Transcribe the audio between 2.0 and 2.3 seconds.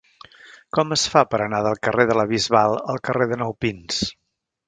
de la